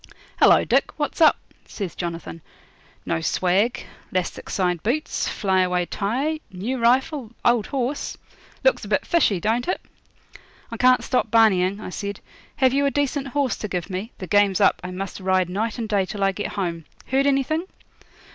[0.39, 2.41] 'Hello, Dick, what's up?' says Jonathan.
[3.05, 8.17] 'No swag, 'lastic side boots, flyaway tie, new rifle, old horse;
[8.63, 9.79] looks a bit fishy don't it?'
[10.71, 12.19] 'I can't stop barneying,' I said.
[12.55, 14.11] 'Have you a decent horse to give me?
[14.17, 14.81] The game's up.
[14.83, 16.85] I must ride night and day till I get home.
[17.09, 17.65] Heard anything?'